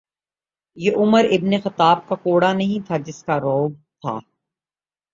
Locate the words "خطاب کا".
1.63-2.15